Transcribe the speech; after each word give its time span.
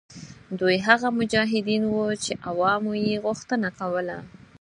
دوی 0.59 0.77
هغه 0.87 1.07
مجاهدین 1.19 1.83
وه 1.87 2.07
چې 2.23 2.31
عوامو 2.49 2.93
یې 3.05 3.15
غوښتنه 3.25 3.69
کوله. 3.79 4.17